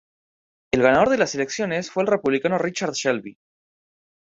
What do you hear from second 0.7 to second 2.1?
El ganador de las elecciones fue el